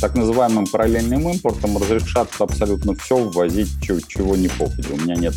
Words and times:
так 0.00 0.14
называемым 0.14 0.66
параллельным 0.66 1.28
импортом 1.28 1.76
разрешат 1.78 2.28
абсолютно 2.38 2.94
все 2.94 3.16
ввозить, 3.16 3.70
чего, 3.82 4.00
чего 4.00 4.36
не 4.36 4.48
попадет. 4.48 4.90
У 4.90 4.96
меня 4.96 5.16
нет 5.16 5.34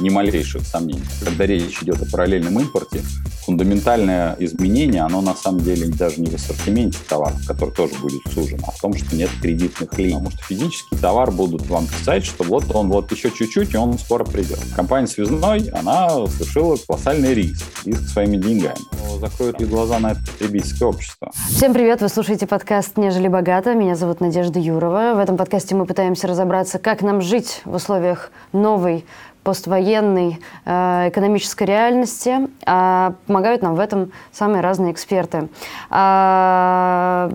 ни 0.00 0.10
малейших 0.10 0.66
сомнений. 0.66 1.02
Когда 1.24 1.46
речь 1.46 1.82
идет 1.82 2.02
о 2.02 2.06
параллельном 2.10 2.58
импорте, 2.60 3.02
фундаментальное 3.44 4.36
изменение, 4.40 5.02
оно 5.02 5.22
на 5.22 5.34
самом 5.34 5.60
деле 5.60 5.88
даже 5.88 6.20
не 6.20 6.26
в 6.26 6.34
ассортименте 6.34 6.98
товаров, 7.08 7.38
который 7.46 7.74
тоже 7.74 7.94
будет 8.00 8.20
сужен, 8.32 8.60
а 8.66 8.72
в 8.72 8.78
том, 8.78 8.94
что 8.94 9.16
нет 9.16 9.30
кредитных 9.40 9.96
линий. 9.98 10.14
Потому 10.14 10.30
что 10.32 10.42
физический 10.44 10.96
товар 10.96 11.30
будут 11.30 11.66
вам 11.68 11.86
писать, 11.86 12.24
что 12.24 12.44
вот 12.44 12.64
он 12.74 12.88
вот 12.88 13.10
еще 13.10 13.30
чуть-чуть, 13.30 13.72
и 13.72 13.76
он 13.76 13.98
скоро 13.98 14.24
придет. 14.24 14.58
Компания 14.76 15.06
Связной, 15.06 15.68
она 15.70 16.26
совершила 16.26 16.76
колоссальный 16.76 17.32
риск, 17.32 17.64
риск 17.86 18.08
своими 18.08 18.36
деньгами. 18.36 18.76
Закроют 19.18 19.60
ли 19.60 19.66
глаза 19.66 19.98
на 19.98 20.12
это 20.12 20.20
потребительское 20.20 20.88
общество? 20.88 21.32
Всем 21.48 21.72
привет, 21.72 22.02
вы 22.02 22.08
слушаете 22.08 22.46
подкаст 22.46 22.98
«Нежели 22.98 23.28
богато». 23.28 23.74
Меня 23.74 23.96
зовут 23.96 24.20
Надежда 24.20 24.60
Юрова. 24.60 25.14
В 25.14 25.18
этом 25.18 25.36
подкасте 25.36 25.74
мы 25.74 25.86
пытаемся 25.86 26.26
разобраться, 26.28 26.78
как 26.78 27.00
нам 27.00 27.22
жить 27.22 27.62
в 27.64 27.74
условиях 27.74 28.30
новой 28.52 29.06
поствоенной 29.48 30.40
э, 30.66 31.08
экономической 31.08 31.64
реальности. 31.64 32.50
А 32.66 33.14
помогают 33.26 33.62
нам 33.62 33.76
в 33.76 33.80
этом 33.80 34.12
самые 34.30 34.60
разные 34.60 34.92
эксперты. 34.92 35.48
А, 35.88 37.30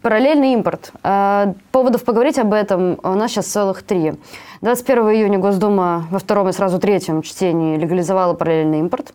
параллельный 0.00 0.54
импорт. 0.54 0.90
А, 1.02 1.52
поводов 1.70 2.04
поговорить 2.04 2.38
об 2.38 2.54
этом 2.54 2.98
у 3.02 3.10
нас 3.10 3.30
сейчас 3.30 3.44
целых 3.44 3.82
три. 3.82 4.14
21 4.62 5.04
июня 5.12 5.38
Госдума 5.38 6.06
во 6.10 6.18
втором 6.18 6.50
и 6.50 6.52
сразу 6.52 6.78
третьем 6.78 7.22
чтении 7.22 7.78
легализовала 7.78 8.34
параллельный 8.34 8.80
импорт 8.80 9.14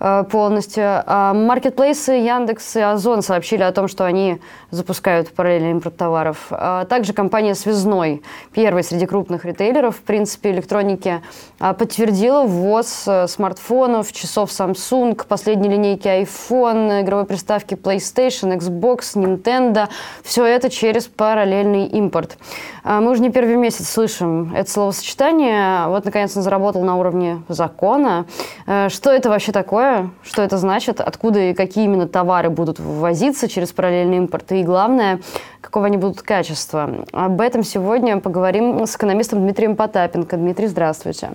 э, 0.00 0.24
полностью. 0.30 1.02
А 1.04 1.34
маркетплейсы 1.34 2.12
Яндекс 2.12 2.76
и 2.76 2.80
Озон 2.80 3.20
сообщили 3.20 3.62
о 3.62 3.72
том, 3.72 3.88
что 3.88 4.06
они 4.06 4.40
запускают 4.70 5.34
параллельный 5.34 5.72
импорт 5.72 5.98
товаров. 5.98 6.46
А 6.48 6.86
также 6.86 7.12
компания 7.12 7.54
Связной, 7.54 8.22
первая 8.54 8.82
среди 8.82 9.04
крупных 9.04 9.44
ритейлеров, 9.44 9.96
в 9.96 10.00
принципе, 10.00 10.50
электроники, 10.52 11.20
а, 11.60 11.74
подтвердила 11.74 12.44
ввоз 12.44 13.04
э, 13.06 13.26
смартфонов, 13.28 14.10
часов 14.14 14.48
Samsung, 14.48 15.22
последней 15.28 15.68
линейки 15.68 16.08
iPhone, 16.08 17.02
игровой 17.02 17.26
приставки 17.26 17.74
PlayStation, 17.74 18.56
Xbox, 18.56 19.14
Nintendo. 19.14 19.90
Все 20.22 20.46
это 20.46 20.70
через 20.70 21.04
параллельный 21.04 21.84
импорт. 21.84 22.38
Мы 22.82 23.10
уже 23.10 23.20
не 23.20 23.30
первый 23.30 23.56
месяц 23.56 23.88
слышим 23.88 24.54
это 24.54 24.70
слово 24.70 24.85
словосочетание. 24.92 25.88
Вот, 25.88 26.04
наконец, 26.04 26.36
он 26.36 26.42
заработал 26.42 26.82
на 26.82 26.96
уровне 26.96 27.42
закона. 27.48 28.26
Э, 28.66 28.88
что 28.88 29.10
это 29.10 29.28
вообще 29.28 29.52
такое? 29.52 30.10
Что 30.22 30.42
это 30.42 30.58
значит? 30.58 31.00
Откуда 31.00 31.40
и 31.40 31.54
какие 31.54 31.84
именно 31.84 32.06
товары 32.06 32.50
будут 32.50 32.78
ввозиться 32.78 33.48
через 33.48 33.72
параллельный 33.72 34.18
импорт? 34.18 34.52
И 34.52 34.62
главное, 34.62 35.20
какого 35.60 35.86
они 35.86 35.96
будут 35.96 36.22
качества? 36.22 37.06
Об 37.12 37.40
этом 37.40 37.62
сегодня 37.64 38.20
поговорим 38.20 38.86
с 38.86 38.96
экономистом 38.96 39.40
Дмитрием 39.40 39.76
Потапенко. 39.76 40.36
Дмитрий, 40.36 40.66
здравствуйте. 40.66 41.30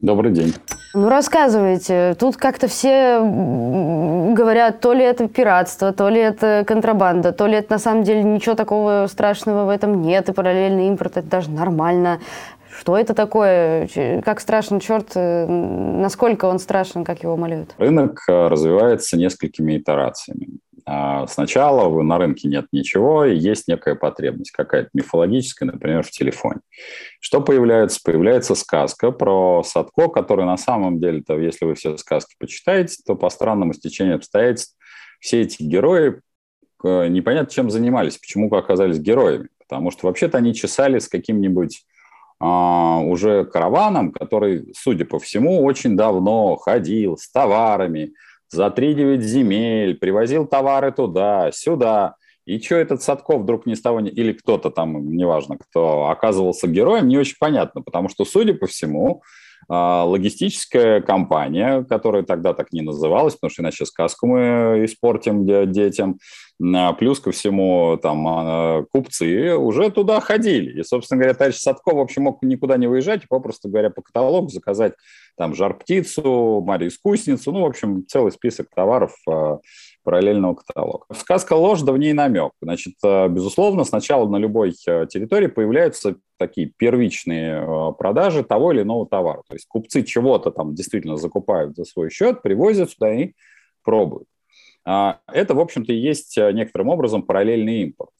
Добрый 0.00 0.32
день. 0.32 0.52
Ну, 0.94 1.08
рассказывайте. 1.08 2.16
Тут 2.18 2.36
как-то 2.36 2.66
все 2.66 3.20
говорят, 3.20 4.80
то 4.80 4.92
ли 4.92 5.04
это 5.04 5.28
пиратство, 5.28 5.92
то 5.92 6.08
ли 6.08 6.20
это 6.20 6.64
контрабанда, 6.66 7.32
то 7.32 7.46
ли 7.46 7.54
это 7.54 7.72
на 7.72 7.78
самом 7.78 8.02
деле 8.02 8.22
ничего 8.24 8.56
такого 8.56 9.06
страшного 9.08 9.64
в 9.64 9.68
этом 9.68 10.02
нет, 10.02 10.28
и 10.28 10.32
параллельный 10.32 10.88
импорт 10.88 11.18
это 11.18 11.28
даже 11.28 11.50
нормально. 11.50 12.18
Что 12.78 12.96
это 12.96 13.14
такое? 13.14 13.88
Как 14.24 14.40
страшен 14.40 14.80
черт? 14.80 15.12
Э, 15.14 15.46
насколько 15.46 16.46
он 16.46 16.58
страшен, 16.58 17.04
как 17.04 17.22
его 17.22 17.36
молят? 17.36 17.74
Рынок 17.78 18.22
э, 18.28 18.48
развивается 18.48 19.16
несколькими 19.16 19.78
итерациями. 19.78 20.58
А, 20.84 21.26
сначала 21.26 22.02
на 22.02 22.18
рынке 22.18 22.48
нет 22.48 22.66
ничего, 22.72 23.24
и 23.24 23.36
есть 23.36 23.68
некая 23.68 23.94
потребность, 23.94 24.50
какая-то 24.50 24.88
мифологическая, 24.94 25.70
например, 25.70 26.02
в 26.02 26.10
телефоне. 26.10 26.60
Что 27.20 27.40
появляется? 27.40 28.00
Появляется 28.02 28.54
сказка 28.54 29.12
про 29.12 29.62
Садко, 29.62 30.08
который 30.08 30.44
на 30.44 30.56
самом 30.56 30.98
деле-то, 30.98 31.38
если 31.38 31.66
вы 31.66 31.74
все 31.74 31.96
сказки 31.98 32.34
почитаете, 32.38 32.96
то 33.06 33.14
по 33.14 33.30
странному 33.30 33.74
стечению 33.74 34.16
обстоятельств 34.16 34.76
все 35.20 35.42
эти 35.42 35.62
герои 35.62 36.20
э, 36.82 37.06
непонятно 37.08 37.50
чем 37.50 37.70
занимались, 37.70 38.18
почему 38.18 38.52
оказались 38.52 38.98
героями. 38.98 39.48
Потому 39.58 39.90
что 39.90 40.06
вообще-то 40.06 40.38
они 40.38 40.52
чесали 40.52 40.98
с 40.98 41.08
каким-нибудь 41.08 41.84
уже 42.44 43.44
караваном, 43.44 44.10
который, 44.12 44.72
судя 44.76 45.04
по 45.04 45.18
всему, 45.18 45.62
очень 45.62 45.96
давно 45.96 46.56
ходил 46.56 47.16
с 47.16 47.30
товарами, 47.30 48.14
за 48.48 48.66
3-9 48.66 49.20
земель, 49.20 49.96
привозил 49.96 50.46
товары 50.46 50.92
туда, 50.92 51.50
сюда. 51.52 52.16
И 52.44 52.58
что 52.60 52.74
этот 52.74 53.02
Садков 53.02 53.42
вдруг 53.42 53.66
ни 53.66 53.74
с 53.74 53.80
того, 53.80 54.00
или 54.00 54.32
кто-то 54.32 54.70
там, 54.70 55.16
неважно 55.16 55.56
кто, 55.56 56.08
оказывался 56.08 56.66
героем, 56.66 57.08
не 57.08 57.16
очень 57.16 57.36
понятно, 57.38 57.82
потому 57.82 58.08
что, 58.08 58.24
судя 58.24 58.54
по 58.54 58.66
всему, 58.66 59.22
а, 59.22 59.26
логистическая 59.68 61.00
компания, 61.00 61.84
которая 61.84 62.22
тогда 62.22 62.52
так 62.52 62.72
не 62.72 62.82
называлась, 62.82 63.34
потому 63.34 63.50
что 63.50 63.62
иначе 63.62 63.86
сказку 63.86 64.26
мы 64.26 64.82
испортим 64.84 65.46
детям, 65.70 66.18
а, 66.62 66.92
плюс 66.92 67.20
ко 67.20 67.32
всему 67.32 67.98
там 68.00 68.26
а, 68.28 68.84
купцы 68.92 69.56
уже 69.56 69.90
туда 69.90 70.20
ходили. 70.20 70.80
И, 70.80 70.84
собственно 70.84 71.20
говоря, 71.20 71.34
товарищ 71.34 71.56
Садков, 71.56 71.94
в 71.94 72.00
общем, 72.00 72.22
мог 72.22 72.42
никуда 72.42 72.76
не 72.76 72.86
выезжать, 72.86 73.28
попросту 73.28 73.68
говоря, 73.68 73.90
по 73.90 74.02
каталогу 74.02 74.48
заказать 74.48 74.94
там 75.36 75.54
жар-птицу, 75.54 76.62
Марию-искусницу, 76.64 77.52
ну, 77.52 77.62
в 77.62 77.66
общем, 77.66 78.06
целый 78.06 78.32
список 78.32 78.68
товаров 78.74 79.16
параллельного 80.02 80.54
каталога. 80.54 81.06
Сказка 81.12 81.54
ложь, 81.54 81.82
да 81.82 81.92
в 81.92 81.98
ней 81.98 82.12
намек. 82.12 82.52
Значит, 82.60 82.94
э, 83.04 83.28
безусловно, 83.28 83.84
сначала 83.84 84.28
на 84.28 84.36
любой 84.36 84.74
э, 84.86 85.06
территории 85.08 85.46
появляются 85.46 86.16
такие 86.38 86.72
первичные 86.76 87.62
э, 87.62 87.92
продажи 87.98 88.42
того 88.42 88.72
или 88.72 88.82
иного 88.82 89.06
товара. 89.06 89.42
То 89.48 89.54
есть 89.54 89.66
купцы 89.66 90.02
чего-то 90.02 90.50
там 90.50 90.74
действительно 90.74 91.16
закупают 91.16 91.76
за 91.76 91.84
свой 91.84 92.10
счет, 92.10 92.42
привозят 92.42 92.90
сюда 92.90 93.14
и 93.14 93.32
пробуют. 93.84 94.26
А, 94.84 95.20
это, 95.32 95.54
в 95.54 95.60
общем-то, 95.60 95.92
и 95.92 95.96
есть 95.96 96.36
некоторым 96.36 96.88
образом 96.88 97.22
параллельный 97.22 97.82
импорт. 97.82 98.10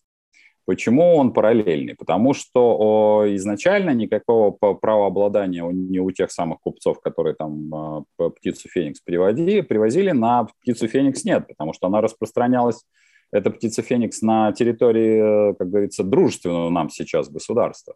Почему 0.64 1.16
он 1.16 1.32
параллельный? 1.32 1.94
Потому 1.96 2.34
что 2.34 3.24
изначально 3.30 3.90
никакого 3.90 4.50
правообладания 4.52 5.64
не 5.64 5.98
у 5.98 6.10
тех 6.12 6.30
самых 6.30 6.60
купцов, 6.60 7.00
которые 7.00 7.34
там 7.34 7.74
а, 7.74 8.30
птицу 8.30 8.68
Феникс 8.68 9.00
приводили, 9.00 9.60
привозили, 9.62 10.12
на 10.12 10.44
птицу 10.44 10.86
Феникс 10.86 11.24
нет, 11.24 11.48
потому 11.48 11.72
что 11.72 11.88
она 11.88 12.00
распространялась, 12.00 12.84
эта 13.32 13.50
птица 13.50 13.82
Феникс, 13.82 14.20
на 14.20 14.52
территории, 14.52 15.50
э, 15.50 15.54
как 15.54 15.70
говорится, 15.70 16.04
дружественного 16.04 16.68
нам 16.68 16.90
сейчас 16.90 17.30
государства. 17.30 17.94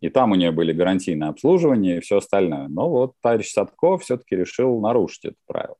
И 0.00 0.08
там 0.08 0.32
у 0.32 0.34
нее 0.34 0.52
были 0.52 0.72
гарантийное 0.72 1.28
обслуживание 1.28 1.98
и 1.98 2.00
все 2.00 2.16
остальное. 2.16 2.66
Но 2.68 2.88
вот 2.88 3.12
товарищ 3.22 3.52
Садков 3.52 4.02
все-таки 4.02 4.34
решил 4.34 4.80
нарушить 4.80 5.26
это 5.26 5.36
правило. 5.46 5.76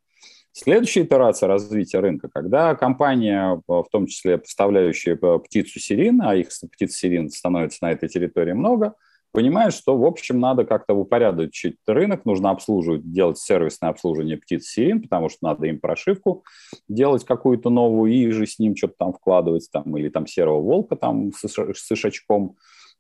Следующая 0.53 1.05
итерация 1.05 1.47
развития 1.47 2.00
рынка, 2.00 2.28
когда 2.33 2.75
компания, 2.75 3.62
в 3.69 3.87
том 3.91 4.06
числе 4.06 4.38
поставляющая 4.38 5.16
птицу 5.16 5.78
сирин, 5.78 6.21
а 6.22 6.34
их 6.34 6.49
птиц 6.72 6.94
сирин 6.97 7.31
становится 7.31 7.78
на 7.83 7.93
этой 7.93 8.09
территории 8.09 8.53
много, 8.53 8.94
понимает, 9.33 9.72
что, 9.72 9.97
в 9.97 10.05
общем, 10.05 10.41
надо 10.41 10.65
как-то 10.65 10.94
упорядочить 10.94 11.77
рынок, 11.87 12.25
нужно 12.25 12.50
обслуживать, 12.50 13.12
делать 13.12 13.38
сервисное 13.38 13.91
обслуживание 13.91 14.37
птиц 14.37 14.66
сирин, 14.66 15.03
потому 15.03 15.28
что 15.28 15.38
надо 15.43 15.66
им 15.66 15.78
прошивку 15.78 16.44
делать 16.88 17.25
какую-то 17.25 17.71
новую 17.71 18.12
и 18.12 18.31
же 18.31 18.47
с 18.47 18.59
ним 18.59 18.75
что-то 18.75 18.94
там 18.99 19.12
вкладывать, 19.12 19.69
там, 19.72 19.97
или 19.97 20.09
там 20.09 20.27
серого 20.27 20.61
волка 20.61 20.97
там 20.97 21.32
с, 21.32 21.47
с 21.49 21.93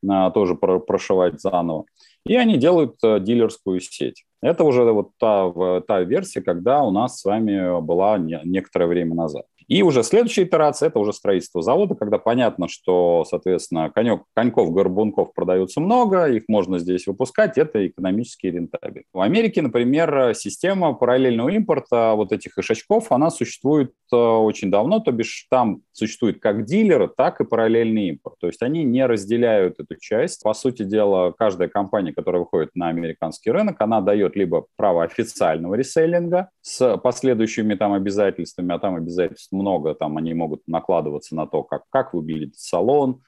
а, 0.08 0.30
тоже 0.30 0.54
прошивать 0.54 1.40
заново. 1.40 1.84
И 2.26 2.36
они 2.36 2.58
делают 2.58 2.96
э, 3.02 3.20
дилерскую 3.20 3.80
сеть. 3.80 4.24
Это 4.42 4.64
уже 4.64 4.84
вот 4.84 5.10
та, 5.18 5.80
та 5.82 6.00
версия, 6.00 6.40
когда 6.40 6.82
у 6.82 6.90
нас 6.90 7.20
с 7.20 7.24
вами 7.24 7.80
была 7.80 8.18
не, 8.18 8.40
некоторое 8.44 8.86
время 8.86 9.14
назад. 9.14 9.44
И 9.70 9.84
уже 9.84 10.02
следующая 10.02 10.42
итерация– 10.42 10.88
это 10.88 10.98
уже 10.98 11.12
строительство 11.12 11.62
завода, 11.62 11.94
когда 11.94 12.18
понятно, 12.18 12.66
что, 12.66 13.24
соответственно, 13.24 13.88
конек, 13.88 14.24
коньков, 14.34 14.72
горбунков 14.72 15.32
продается 15.32 15.80
много, 15.80 16.24
их 16.26 16.42
можно 16.48 16.80
здесь 16.80 17.06
выпускать, 17.06 17.56
это 17.56 17.86
экономически 17.86 18.48
рентабельно. 18.48 19.06
В 19.12 19.20
Америке, 19.20 19.62
например, 19.62 20.34
система 20.34 20.92
параллельного 20.94 21.50
импорта 21.50 22.14
вот 22.16 22.32
этих 22.32 22.58
ишачков, 22.58 23.12
она 23.12 23.30
существует 23.30 23.92
э, 24.12 24.16
очень 24.16 24.72
давно, 24.72 24.98
то 24.98 25.12
бишь 25.12 25.46
там 25.48 25.82
существует 25.92 26.40
как 26.40 26.64
дилеры, 26.64 27.08
так 27.08 27.40
и 27.40 27.44
параллельный 27.44 28.08
импорт. 28.08 28.36
То 28.40 28.48
есть 28.48 28.62
они 28.62 28.82
не 28.82 29.06
разделяют 29.06 29.78
эту 29.78 29.94
часть. 30.00 30.42
По 30.42 30.52
сути 30.52 30.82
дела, 30.82 31.32
каждая 31.38 31.68
компания, 31.68 32.12
которая 32.12 32.40
выходит 32.40 32.70
на 32.74 32.88
американский 32.88 33.52
рынок, 33.52 33.76
она 33.78 34.00
дает 34.00 34.34
либо 34.34 34.66
право 34.76 35.04
официального 35.04 35.76
реселлинга 35.76 36.50
с 36.60 36.96
последующими 36.96 37.74
там 37.76 37.92
обязательствами, 37.92 38.74
а 38.74 38.80
там 38.80 38.96
обязательств 38.96 39.52
много, 39.60 39.94
там 39.94 40.16
они 40.16 40.34
могут 40.34 40.62
накладываться 40.66 41.34
на 41.34 41.46
то, 41.46 41.62
как, 41.62 41.84
как 41.90 42.14
выглядит 42.14 42.56
салон, 42.56 43.22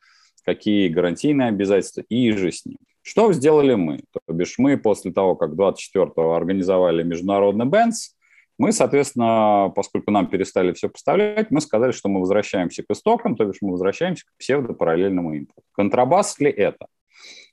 какие 0.44 0.88
гарантийные 0.88 1.49
обязательства 1.49 2.02
и 2.08 2.32
же 2.32 2.50
с 2.50 2.64
ним. 2.67 2.79
Что 3.02 3.32
сделали 3.32 3.75
мы? 3.75 3.99
То 4.12 4.32
бишь 4.32 4.55
мы 4.58 4.76
после 4.76 5.12
того, 5.12 5.34
как 5.34 5.52
24-го 5.52 6.34
организовали 6.34 7.02
международный 7.02 7.67
Бенц, 7.67 8.11
Мы, 8.58 8.70
соответственно, 8.70 9.73
поскольку 9.75 10.11
нам 10.12 10.29
перестали 10.29 10.73
все 10.73 10.88
поставлять, 10.88 11.50
мы 11.50 11.61
сказали, 11.61 11.90
что 11.90 12.08
мы 12.08 12.20
возвращаемся 12.20 12.84
к 12.84 12.90
истокам, 12.93 13.34
то 13.34 13.44
есть 13.44 13.61
мы 13.61 13.73
возвращаемся 13.73 14.25
к 14.26 14.38
псевдопараллельному 14.38 15.34
импорту. 15.34 15.62
Контрабас 15.73 16.38
ли 16.38 16.50
это? 16.50 16.87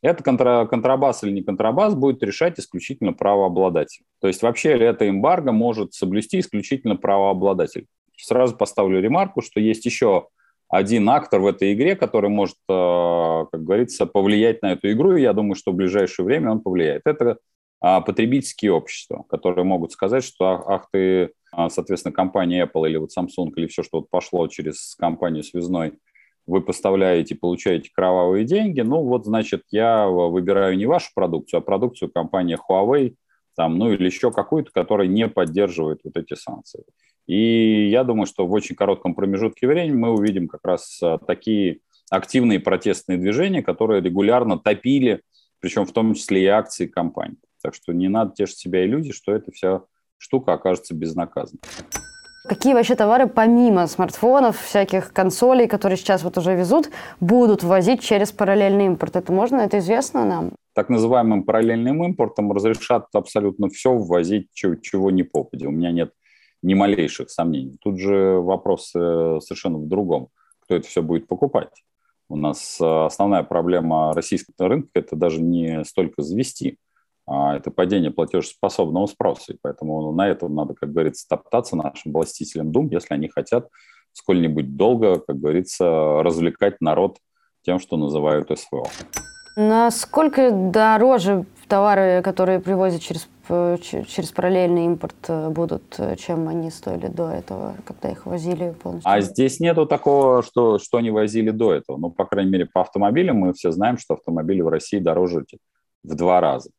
Это 0.01 0.23
контра, 0.23 0.65
контрабас 0.69 1.23
или 1.23 1.31
не 1.31 1.41
контрабас 1.41 1.95
будет 1.95 2.23
решать 2.23 2.59
исключительно 2.59 3.13
правообладатель. 3.13 4.03
То 4.21 4.27
есть 4.27 4.41
вообще 4.41 4.75
ли 4.75 4.85
это 4.85 5.09
эмбарго 5.09 5.51
может 5.51 5.93
соблюсти 5.93 6.39
исключительно 6.39 6.95
правообладатель. 6.95 7.87
Сразу 8.19 8.55
поставлю 8.55 9.01
ремарку, 9.01 9.41
что 9.41 9.59
есть 9.59 9.85
еще 9.85 10.27
один 10.67 11.09
актор 11.09 11.41
в 11.41 11.47
этой 11.47 11.73
игре, 11.73 11.95
который 11.95 12.29
может, 12.29 12.57
э, 12.69 13.45
как 13.51 13.63
говорится, 13.63 14.05
повлиять 14.05 14.61
на 14.61 14.73
эту 14.73 14.91
игру, 14.91 15.15
и 15.15 15.21
я 15.21 15.33
думаю, 15.33 15.55
что 15.55 15.71
в 15.71 15.75
ближайшее 15.75 16.25
время 16.25 16.51
он 16.51 16.61
повлияет. 16.61 17.03
Это 17.05 17.37
а, 17.81 18.01
потребительские 18.01 18.73
общества, 18.73 19.25
которые 19.29 19.63
могут 19.63 19.93
сказать, 19.93 20.23
что 20.23 20.45
ах 20.67 20.87
ты, 20.91 21.31
а, 21.51 21.69
соответственно, 21.69 22.13
компания 22.13 22.65
Apple 22.65 22.87
или 22.89 22.97
вот 22.97 23.11
Samsung 23.17 23.51
или 23.55 23.67
все, 23.67 23.83
что 23.83 23.99
вот 23.99 24.09
пошло 24.09 24.47
через 24.47 24.95
компанию 24.95 25.43
связной, 25.43 25.93
вы 26.45 26.61
поставляете, 26.61 27.35
получаете 27.35 27.89
кровавые 27.93 28.43
деньги, 28.43 28.81
ну 28.81 29.03
вот, 29.03 29.25
значит, 29.25 29.63
я 29.71 30.07
выбираю 30.07 30.77
не 30.77 30.87
вашу 30.87 31.11
продукцию, 31.15 31.59
а 31.59 31.61
продукцию 31.61 32.11
компании 32.11 32.57
Huawei, 32.69 33.15
там, 33.55 33.77
ну 33.77 33.91
или 33.91 34.05
еще 34.05 34.31
какую-то, 34.31 34.71
которая 34.71 35.07
не 35.07 35.27
поддерживает 35.27 36.01
вот 36.03 36.17
эти 36.17 36.33
санкции. 36.33 36.83
И 37.29 37.89
я 37.89 38.03
думаю, 38.03 38.25
что 38.25 38.47
в 38.47 38.53
очень 38.53 38.75
коротком 38.75 39.13
промежутке 39.13 39.67
времени 39.67 39.95
мы 39.95 40.09
увидим 40.09 40.47
как 40.47 40.61
раз 40.63 40.99
а, 41.03 41.19
такие 41.19 41.81
активные 42.09 42.59
протестные 42.59 43.19
движения, 43.19 43.61
которые 43.61 44.01
регулярно 44.01 44.57
топили, 44.57 45.21
причем 45.59 45.85
в 45.85 45.91
том 45.91 46.15
числе 46.15 46.41
и 46.41 46.47
акции 46.47 46.87
компаний. 46.87 47.37
Так 47.61 47.75
что 47.75 47.93
не 47.93 48.07
надо 48.07 48.33
тешить 48.33 48.57
себя 48.57 48.83
иллюзий, 48.83 49.11
что 49.11 49.31
эта 49.31 49.51
вся 49.51 49.83
штука 50.17 50.53
окажется 50.53 50.95
безнаказанной. 50.95 51.61
Какие 52.47 52.73
вообще 52.73 52.95
товары 52.95 53.27
помимо 53.27 53.85
смартфонов, 53.85 54.59
всяких 54.59 55.13
консолей, 55.13 55.67
которые 55.67 55.97
сейчас 55.97 56.23
вот 56.23 56.35
уже 56.39 56.55
везут, 56.55 56.89
будут 57.19 57.61
ввозить 57.61 58.01
через 58.01 58.31
параллельный 58.31 58.87
импорт? 58.87 59.15
Это 59.15 59.31
можно, 59.31 59.57
это 59.57 59.77
известно 59.77 60.25
нам? 60.25 60.53
Так 60.73 60.89
называемым 60.89 61.43
параллельным 61.43 62.03
импортом 62.03 62.51
разрешат 62.51 63.05
абсолютно 63.13 63.69
все 63.69 63.93
ввозить, 63.93 64.47
чего, 64.51 64.73
чего 64.73 65.11
не 65.11 65.21
попади. 65.21 65.67
У 65.67 65.71
меня 65.71 65.91
нет 65.91 66.11
ни 66.61 66.73
малейших 66.73 67.29
сомнений. 67.29 67.77
Тут 67.81 67.99
же 67.99 68.39
вопрос 68.39 68.91
э, 68.95 69.39
совершенно 69.41 69.77
в 69.77 69.87
другом. 69.87 70.29
Кто 70.61 70.75
это 70.75 70.87
все 70.87 71.01
будет 71.01 71.27
покупать? 71.27 71.71
У 72.27 72.35
нас 72.35 72.77
э, 72.79 73.05
основная 73.05 73.43
проблема 73.43 74.13
российского 74.13 74.69
рынка– 74.69 74.89
это 74.93 75.15
даже 75.15 75.41
не 75.41 75.83
столько 75.83 76.21
завести, 76.21 76.77
а 77.25 77.55
это 77.55 77.71
падение 77.71 78.11
платежеспособного 78.11 79.05
спроса. 79.07 79.53
И 79.53 79.57
поэтому 79.61 80.11
на 80.11 80.27
этом 80.27 80.53
надо, 80.53 80.73
как 80.73 80.91
говорится, 80.91 81.27
топтаться 81.27 81.75
нашим 81.75 82.11
властителям 82.11 82.71
дум, 82.71 82.89
если 82.91 83.13
они 83.13 83.29
хотят 83.29 83.69
сколь-нибудь 84.13 84.75
долго, 84.75 85.19
как 85.19 85.39
говорится, 85.39 86.21
развлекать 86.23 86.81
народ 86.81 87.17
тем, 87.63 87.79
что 87.79 87.97
называют 87.97 88.49
СВО. 88.57 88.87
Насколько 89.55 90.51
дороже 90.51 91.45
товары, 91.67 92.21
которые 92.23 92.59
привозят 92.59 93.01
через, 93.01 93.27
через 93.49 94.31
параллельный 94.31 94.85
импорт, 94.85 95.15
э, 95.27 95.49
будут, 95.49 95.95
э, 95.97 96.15
чем 96.15 96.47
они 96.47 96.69
стоили 96.69 97.07
до 97.07 97.29
этого, 97.29 97.75
когда 97.85 98.09
их 98.09 98.25
возили 98.25 98.75
полностью? 98.81 99.11
А 99.11 99.21
здесь 99.21 99.59
нету 99.59 99.85
такого, 99.85 100.43
что, 100.43 100.77
что 100.79 100.97
они 100.97 101.11
возили 101.11 101.49
до 101.49 101.73
этого. 101.73 101.97
Ну, 101.97 102.11
по 102.11 102.25
крайней 102.25 102.51
мере, 102.51 102.65
по 102.65 102.81
автомобилям 102.81 103.37
мы 103.37 103.53
все 103.53 103.71
знаем, 103.71 103.97
что 103.97 104.13
автомобили 104.13 104.61
в 104.61 104.67
России 104.67 104.99
дороже 104.99 105.45
в 106.03 106.15
два 106.15 106.39
раза. 106.39 106.69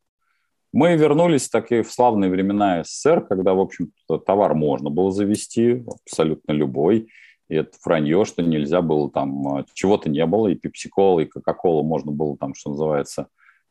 Мы 0.72 0.96
вернулись 0.96 1.48
такие 1.48 1.82
в 1.82 1.92
славные 1.92 2.30
времена 2.30 2.84
СССР, 2.84 3.26
когда, 3.26 3.54
в 3.54 3.60
общем-то, 3.60 4.18
товар 4.18 4.54
можно 4.54 4.88
было 4.88 5.10
завести, 5.10 5.84
абсолютно 6.06 6.52
любой. 6.52 7.08
И 7.48 7.56
это 7.56 7.72
вранье, 7.84 8.24
что 8.24 8.42
нельзя 8.42 8.80
было 8.80 9.10
там, 9.10 9.58
э, 9.58 9.64
чего-то 9.74 10.08
не 10.08 10.24
было, 10.24 10.46
и 10.46 10.54
пепси-кола, 10.54 11.20
и 11.20 11.26
кока-колу 11.26 11.82
можно 11.82 12.12
было 12.12 12.36
там, 12.36 12.54
что 12.54 12.70
называется, 12.70 13.26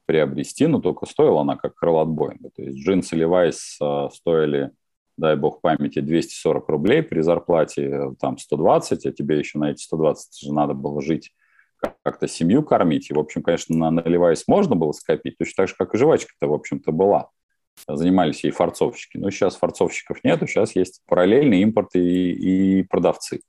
приобрести, 0.10 0.66
но 0.66 0.82
только 0.82 1.06
стоила 1.06 1.42
она 1.42 1.56
как 1.56 1.76
крыло 1.76 2.00
от 2.00 2.10
Боинга. 2.10 2.50
То 2.56 2.64
есть 2.64 2.80
джинсы 2.80 3.16
Levi's 3.16 3.60
э, 3.80 4.10
стоили, 4.12 4.72
дай 5.18 5.36
бог 5.36 5.62
памяти, 5.62 6.00
240 6.00 6.68
рублей 6.68 7.04
при 7.04 7.22
зарплате 7.22 7.84
э, 7.84 8.16
там 8.20 8.40
120, 8.40 9.06
а 9.06 9.12
тебе 9.12 9.38
еще 9.38 9.60
на 9.60 9.70
эти 9.70 9.84
120 9.84 10.40
же 10.48 10.52
надо 10.52 10.74
было 10.74 11.00
жить 11.00 11.32
как-то 12.02 12.28
семью 12.28 12.64
кормить. 12.64 13.12
И, 13.12 13.14
в 13.14 13.20
общем, 13.20 13.44
конечно, 13.44 13.76
на, 13.78 13.92
на 13.92 14.00
Levi's 14.00 14.46
можно 14.48 14.76
было 14.76 14.94
скопить, 14.94 15.38
точно 15.38 15.54
так 15.58 15.68
же, 15.68 15.76
как 15.78 15.94
и 15.94 15.98
жвачка-то, 16.00 16.48
в 16.48 16.54
общем-то, 16.54 16.92
была. 16.92 17.30
Занимались 17.88 18.44
ей 18.44 18.50
форцовщики. 18.50 19.20
Но 19.20 19.30
сейчас 19.30 19.58
форцовщиков 19.58 20.24
нету, 20.24 20.48
сейчас 20.48 20.76
есть 20.76 21.04
параллельный 21.06 21.62
импорт 21.62 21.94
и, 21.94 22.80
и 22.80 22.82
продавцы. 22.82 23.42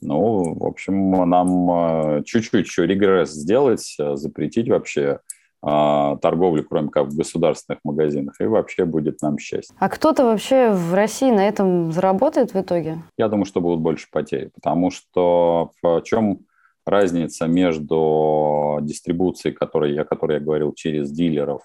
Ну, 0.00 0.54
в 0.54 0.64
общем, 0.64 1.10
нам 1.28 1.70
э, 1.70 2.22
чуть-чуть 2.24 2.68
еще 2.68 2.86
регресс 2.86 3.32
сделать, 3.32 3.96
запретить 3.98 4.70
вообще 4.70 5.20
э, 5.66 6.16
торговлю, 6.22 6.64
кроме 6.64 6.88
как 6.90 7.08
в 7.08 7.16
государственных 7.16 7.80
магазинах, 7.84 8.40
и 8.40 8.44
вообще 8.44 8.84
будет 8.84 9.20
нам 9.22 9.38
счастье. 9.38 9.74
А 9.78 9.88
кто-то 9.88 10.24
вообще 10.24 10.70
в 10.70 10.94
России 10.94 11.30
на 11.30 11.46
этом 11.46 11.92
заработает 11.92 12.54
в 12.54 12.60
итоге? 12.60 12.98
Я 13.18 13.28
думаю, 13.28 13.46
что 13.46 13.60
будут 13.60 13.80
больше 13.80 14.06
потери, 14.10 14.50
потому 14.54 14.90
что 14.90 15.72
в 15.82 16.02
чем 16.02 16.40
разница 16.86 17.46
между 17.46 18.78
дистрибуцией, 18.82 19.54
которой, 19.54 19.98
о 19.98 20.04
которой 20.04 20.34
я 20.34 20.40
говорил, 20.40 20.72
через 20.72 21.10
дилеров, 21.10 21.62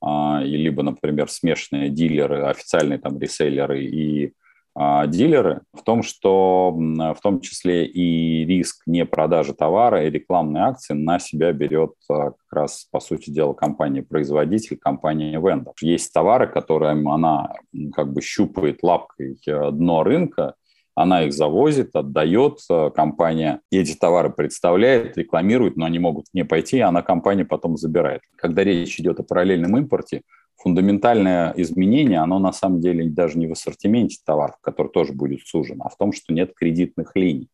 а, 0.00 0.42
и 0.44 0.56
либо, 0.56 0.82
например, 0.82 1.28
смешанные 1.30 1.90
дилеры, 1.90 2.44
официальные 2.44 2.98
там 2.98 3.18
реселлеры 3.18 3.84
и 3.84 4.32
а, 4.74 5.06
дилеры 5.06 5.62
том, 5.88 6.02
что 6.02 6.70
в 6.70 7.18
том 7.22 7.40
числе 7.40 7.86
и 7.86 8.44
риск 8.44 8.82
не 8.84 9.06
продажи 9.06 9.54
товара 9.54 10.04
и 10.04 10.10
рекламной 10.10 10.60
акции 10.60 10.92
на 10.92 11.18
себя 11.18 11.50
берет 11.54 11.94
а, 12.10 12.32
как 12.32 12.52
раз, 12.52 12.86
по 12.90 13.00
сути 13.00 13.30
дела, 13.30 13.54
компания-производитель, 13.54 14.76
компания-вендор. 14.76 15.72
Есть 15.80 16.12
товары, 16.12 16.46
которые 16.46 16.90
она 16.90 17.54
как 17.94 18.12
бы 18.12 18.20
щупает 18.20 18.82
лапкой 18.82 19.38
э, 19.46 19.70
дно 19.70 20.02
рынка, 20.02 20.56
она 20.94 21.22
их 21.22 21.32
завозит, 21.32 21.96
отдает, 21.96 22.58
э, 22.70 22.90
компания 22.94 23.60
эти 23.70 23.94
товары 23.94 24.28
представляет, 24.28 25.16
рекламирует, 25.16 25.76
но 25.78 25.86
они 25.86 25.98
могут 25.98 26.26
не 26.34 26.44
пойти, 26.44 26.76
и 26.76 26.80
она 26.80 27.00
компания 27.00 27.46
потом 27.46 27.78
забирает. 27.78 28.20
Когда 28.36 28.62
речь 28.62 29.00
идет 29.00 29.20
о 29.20 29.22
параллельном 29.22 29.78
импорте, 29.78 30.20
фундаментальное 30.58 31.54
изменение, 31.56 32.18
оно 32.18 32.38
на 32.38 32.52
самом 32.52 32.80
деле 32.80 33.08
даже 33.08 33.38
не 33.38 33.46
в 33.46 33.52
ассортименте 33.52 34.18
товаров, 34.24 34.56
который 34.60 34.88
тоже 34.88 35.12
будет 35.12 35.46
сужен, 35.46 35.80
а 35.82 35.88
в 35.88 35.96
том, 35.96 36.12
что 36.12 36.32
нет 36.34 36.52
кредитных 36.54 37.12
линий. 37.14 37.48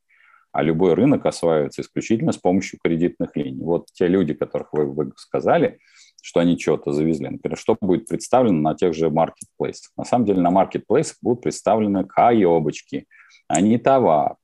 А 0.52 0.62
любой 0.62 0.94
рынок 0.94 1.26
осваивается 1.26 1.82
исключительно 1.82 2.32
с 2.32 2.38
помощью 2.38 2.78
кредитных 2.82 3.36
линий. 3.36 3.62
Вот 3.62 3.86
те 3.92 4.06
люди, 4.06 4.34
которых 4.34 4.72
вы, 4.72 4.86
вы 4.86 5.12
сказали, 5.16 5.78
что 6.22 6.40
они 6.40 6.58
что-то 6.58 6.92
завезли. 6.92 7.28
Например, 7.28 7.58
что 7.58 7.76
будет 7.80 8.06
представлено 8.06 8.60
на 8.60 8.74
тех 8.74 8.94
же 8.94 9.10
маркетплейсах? 9.10 9.92
На 9.96 10.04
самом 10.04 10.24
деле 10.24 10.40
на 10.40 10.50
маркетплейсах 10.50 11.18
будут 11.20 11.42
представлены 11.42 12.04
каебочки, 12.04 13.06
а 13.48 13.60
не 13.60 13.78
товар. 13.78 14.36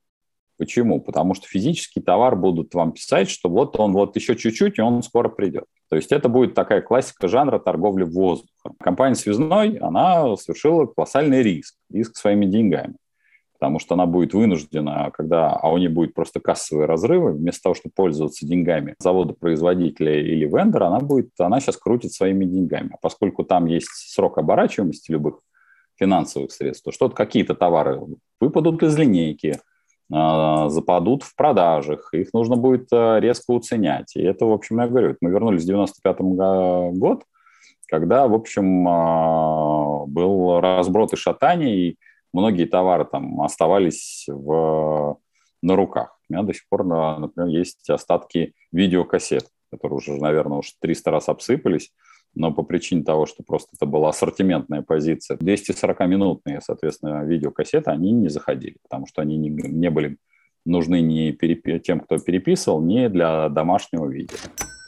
Почему? 0.61 1.01
Потому 1.01 1.33
что 1.33 1.47
физический 1.47 2.01
товар 2.01 2.35
будут 2.35 2.75
вам 2.75 2.91
писать, 2.91 3.31
что 3.31 3.49
вот 3.49 3.79
он 3.79 3.93
вот 3.93 4.15
еще 4.15 4.35
чуть-чуть, 4.35 4.77
и 4.77 4.81
он 4.83 5.01
скоро 5.01 5.27
придет. 5.27 5.63
То 5.89 5.95
есть 5.95 6.11
это 6.11 6.29
будет 6.29 6.53
такая 6.53 6.81
классика 6.81 7.27
жанра 7.27 7.57
торговли 7.57 8.03
воздухом. 8.03 8.75
Компания 8.79 9.15
«Связной», 9.15 9.77
она 9.77 10.37
совершила 10.37 10.85
колоссальный 10.85 11.41
риск, 11.41 11.73
риск 11.91 12.15
своими 12.15 12.45
деньгами. 12.45 12.93
Потому 13.53 13.79
что 13.79 13.95
она 13.95 14.05
будет 14.05 14.35
вынуждена, 14.35 15.09
когда, 15.11 15.49
а 15.49 15.71
у 15.71 15.79
нее 15.79 15.89
будет 15.89 16.13
просто 16.13 16.39
кассовые 16.39 16.85
разрывы, 16.85 17.31
вместо 17.31 17.63
того, 17.63 17.73
чтобы 17.73 17.93
пользоваться 17.95 18.45
деньгами 18.45 18.93
завода-производителя 18.99 20.21
или 20.21 20.45
вендора, 20.45 20.89
она 20.89 20.99
будет, 20.99 21.31
она 21.39 21.59
сейчас 21.59 21.77
крутит 21.77 22.13
своими 22.13 22.45
деньгами. 22.45 22.91
А 22.93 22.97
поскольку 23.01 23.43
там 23.43 23.65
есть 23.65 23.89
срок 24.13 24.37
оборачиваемости 24.37 25.11
любых 25.11 25.39
финансовых 25.95 26.51
средств, 26.51 26.83
то 26.83 26.91
что-то 26.91 27.15
какие-то 27.15 27.55
товары 27.55 27.99
выпадут 28.39 28.83
из 28.83 28.95
линейки, 28.95 29.59
западут 30.11 31.23
в 31.23 31.35
продажах, 31.35 32.13
их 32.13 32.33
нужно 32.33 32.57
будет 32.57 32.87
а, 32.91 33.19
резко 33.19 33.51
уценять. 33.51 34.15
И 34.15 34.21
это, 34.21 34.45
в 34.45 34.51
общем, 34.51 34.79
я 34.79 34.87
говорю, 34.87 35.15
мы 35.21 35.29
вернулись 35.29 35.63
в 35.63 35.67
95 35.67 36.17
год, 36.97 37.23
когда, 37.87 38.27
в 38.27 38.33
общем, 38.33 38.87
а, 38.87 40.05
был 40.07 40.59
разброд 40.59 41.13
и 41.13 41.15
шатание, 41.15 41.77
и 41.77 41.97
многие 42.33 42.65
товары 42.65 43.05
там 43.05 43.41
оставались 43.41 44.25
в, 44.27 45.17
на 45.61 45.75
руках. 45.75 46.17
У 46.29 46.33
меня 46.33 46.43
до 46.43 46.53
сих 46.53 46.67
пор, 46.67 46.83
например, 46.83 47.49
есть 47.49 47.89
остатки 47.89 48.53
видеокассет, 48.73 49.47
которые 49.71 49.97
уже, 49.97 50.15
наверное, 50.17 50.57
уж 50.57 50.73
300 50.81 51.11
раз 51.11 51.29
обсыпались, 51.29 51.91
но 52.33 52.53
по 52.53 52.63
причине 52.63 53.03
того, 53.03 53.25
что 53.25 53.43
просто 53.43 53.69
это 53.75 53.85
была 53.85 54.09
ассортиментная 54.09 54.81
позиция, 54.81 55.37
240-минутные, 55.37 56.61
соответственно, 56.61 57.23
видеокассеты, 57.25 57.91
они 57.91 58.11
не 58.11 58.29
заходили, 58.29 58.77
потому 58.83 59.07
что 59.07 59.21
они 59.21 59.37
не, 59.37 59.49
не 59.49 59.89
были 59.89 60.17
нужны 60.65 61.01
ни 61.01 61.31
перепи- 61.31 61.79
тем, 61.79 61.99
кто 61.99 62.17
переписывал, 62.19 62.81
ни 62.81 63.07
для 63.07 63.49
домашнего 63.49 64.07
видео. 64.07 64.37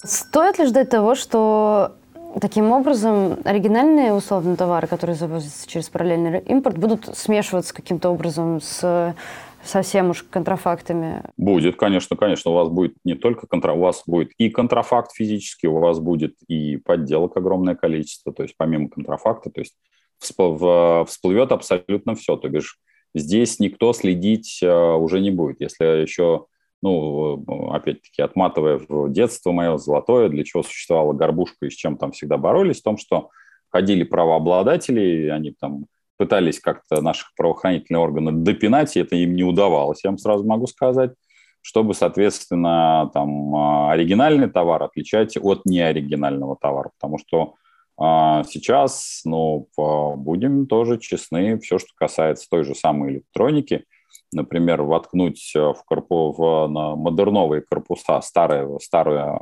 Стоит 0.03 0.59
ли 0.59 0.65
ждать 0.65 0.89
того, 0.89 1.15
что 1.15 1.95
Таким 2.41 2.71
образом, 2.71 3.37
оригинальные 3.43 4.11
условно 4.11 4.55
товары, 4.55 4.87
которые 4.87 5.15
завозятся 5.15 5.69
через 5.69 5.89
параллельный 5.89 6.39
импорт, 6.39 6.79
будут 6.79 7.15
смешиваться 7.15 7.75
каким-то 7.75 8.09
образом 8.09 8.59
с 8.59 9.15
совсем 9.63 10.09
уж 10.09 10.23
контрафактами? 10.23 11.23
Будет, 11.37 11.75
конечно, 11.75 12.15
конечно. 12.15 12.51
У 12.51 12.53
вас 12.53 12.69
будет 12.69 12.95
не 13.03 13.15
только 13.15 13.47
контра... 13.47 13.73
у 13.73 13.79
вас 13.79 14.03
будет 14.05 14.31
и 14.37 14.49
контрафакт 14.49 15.11
физический, 15.13 15.67
у 15.67 15.79
вас 15.79 15.99
будет 15.99 16.35
и 16.47 16.77
подделок 16.77 17.37
огромное 17.37 17.75
количество, 17.75 18.33
то 18.33 18.43
есть 18.43 18.55
помимо 18.57 18.89
контрафакта, 18.89 19.49
то 19.49 19.61
есть 19.61 19.75
всплывет 20.19 21.51
абсолютно 21.51 22.15
все. 22.15 22.35
То 22.37 22.49
бишь 22.49 22.79
здесь 23.13 23.59
никто 23.59 23.93
следить 23.93 24.59
э, 24.61 24.93
уже 24.93 25.19
не 25.19 25.31
будет. 25.31 25.61
Если 25.61 26.01
еще, 26.01 26.45
ну, 26.81 27.43
опять-таки, 27.71 28.21
отматывая 28.21 28.79
в 28.87 29.11
детство 29.11 29.51
мое 29.51 29.77
золотое, 29.77 30.29
для 30.29 30.43
чего 30.43 30.63
существовала 30.63 31.13
горбушка 31.13 31.65
и 31.65 31.69
с 31.69 31.73
чем 31.73 31.97
там 31.97 32.11
всегда 32.11 32.37
боролись, 32.37 32.79
в 32.79 32.83
том, 32.83 32.97
что 32.97 33.29
ходили 33.69 34.03
правообладатели, 34.03 35.27
они 35.27 35.51
там 35.51 35.85
пытались 36.23 36.61
как-то 36.61 37.01
наших 37.01 37.33
правоохранительных 37.35 38.01
органов 38.01 38.43
допинать, 38.43 38.95
и 38.95 39.01
это 39.01 39.17
им 39.17 39.35
не 39.35 39.43
удавалось, 39.43 40.03
я 40.05 40.09
вам 40.09 40.17
сразу 40.17 40.45
могу 40.45 40.67
сказать, 40.67 41.11
чтобы, 41.59 41.93
соответственно, 41.93 43.11
там, 43.13 43.53
а, 43.53 43.91
оригинальный 43.91 44.49
товар 44.49 44.83
отличать 44.83 45.35
от 45.35 45.65
неоригинального 45.65 46.55
товара, 46.55 46.91
потому 46.97 47.17
что 47.17 47.55
а 47.95 48.43
сейчас, 48.45 49.21
ну, 49.23 49.67
будем 49.77 50.65
тоже 50.65 50.97
честны, 50.97 51.59
все, 51.59 51.77
что 51.77 51.89
касается 51.95 52.47
той 52.49 52.63
же 52.63 52.73
самой 52.73 53.11
электроники, 53.11 53.83
например, 54.31 54.81
воткнуть 54.83 55.51
э, 55.55 55.59
в, 55.59 55.83
корпу, 55.85 56.31
в 56.31 56.67
на 56.67 56.95
модерновые 56.95 57.61
корпуса 57.61 58.21
старое, 58.21 58.67
старое, 58.79 59.39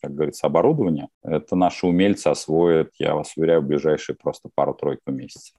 как 0.00 0.14
говорится, 0.14 0.46
оборудование, 0.46 1.08
это 1.22 1.56
наши 1.56 1.86
умельцы 1.86 2.28
освоят, 2.28 2.90
я 2.98 3.14
вас 3.14 3.32
уверяю, 3.36 3.60
в 3.60 3.66
ближайшие 3.66 4.16
просто 4.16 4.48
пару-тройку 4.54 5.10
месяцев. 5.10 5.54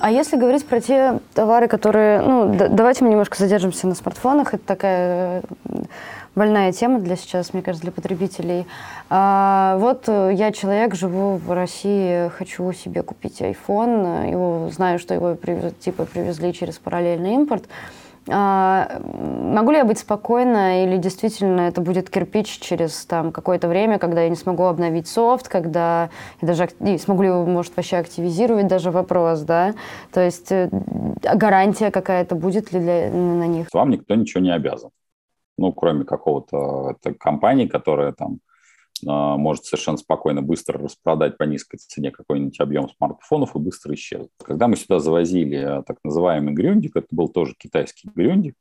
А 0.00 0.10
если 0.10 0.36
говорить 0.36 0.66
про 0.66 0.80
те 0.80 1.20
товары, 1.34 1.68
которые... 1.68 2.20
Ну, 2.20 2.54
давайте 2.70 3.04
мы 3.04 3.10
немножко 3.10 3.38
задержимся 3.38 3.86
на 3.86 3.94
смартфонах. 3.94 4.54
Это 4.54 4.64
такая 4.64 5.42
больная 6.34 6.72
тема 6.72 6.98
для 7.00 7.16
сейчас, 7.16 7.52
мне 7.52 7.62
кажется, 7.62 7.84
для 7.84 7.92
потребителей. 7.92 8.66
А, 9.10 9.76
вот 9.78 10.04
э, 10.08 10.32
я 10.34 10.52
человек, 10.52 10.94
живу 10.94 11.36
в 11.36 11.52
России, 11.52 12.28
хочу 12.28 12.72
себе 12.72 13.02
купить 13.02 13.40
iPhone, 13.40 14.30
его, 14.30 14.70
знаю, 14.70 14.98
что 14.98 15.14
его 15.14 15.36
типа 15.80 16.04
привезли 16.06 16.52
через 16.52 16.78
параллельный 16.78 17.34
импорт. 17.34 17.64
А, 18.26 19.02
могу 19.02 19.70
ли 19.70 19.76
я 19.76 19.84
быть 19.84 19.98
спокойна 19.98 20.84
или 20.84 20.96
действительно 20.96 21.62
это 21.62 21.82
будет 21.82 22.08
кирпич 22.08 22.58
через 22.58 23.04
там 23.04 23.32
какое-то 23.32 23.68
время, 23.68 23.98
когда 23.98 24.22
я 24.22 24.30
не 24.30 24.36
смогу 24.36 24.62
обновить 24.64 25.08
софт, 25.08 25.48
когда 25.48 26.08
я 26.40 26.48
даже 26.48 26.70
не 26.80 26.98
смогу 26.98 27.22
ли 27.22 27.28
его, 27.28 27.44
может, 27.44 27.76
вообще 27.76 27.98
активизировать, 27.98 28.66
даже 28.66 28.90
вопрос, 28.90 29.40
да? 29.40 29.74
То 30.12 30.20
есть 30.24 30.50
э, 30.50 30.70
гарантия 31.22 31.90
какая-то 31.90 32.34
будет 32.34 32.72
ли 32.72 32.80
для, 32.80 33.10
на 33.10 33.46
них? 33.46 33.68
Вам 33.74 33.90
никто 33.90 34.14
ничего 34.14 34.42
не 34.42 34.54
обязан 34.54 34.90
ну, 35.58 35.72
кроме 35.72 36.04
какого-то 36.04 36.96
компании, 37.18 37.66
которая 37.66 38.12
там 38.12 38.40
а, 39.06 39.36
может 39.36 39.64
совершенно 39.64 39.98
спокойно 39.98 40.42
быстро 40.42 40.78
распродать 40.78 41.36
по 41.36 41.44
низкой 41.44 41.78
цене 41.78 42.10
какой-нибудь 42.10 42.58
объем 42.60 42.88
смартфонов 42.88 43.54
и 43.54 43.58
быстро 43.58 43.94
исчезнуть. 43.94 44.30
Когда 44.42 44.68
мы 44.68 44.76
сюда 44.76 45.00
завозили 45.00 45.56
а, 45.56 45.82
так 45.82 45.98
называемый 46.04 46.54
грюндик, 46.54 46.96
это 46.96 47.06
был 47.10 47.28
тоже 47.28 47.54
китайский 47.58 48.08
грюндик, 48.14 48.54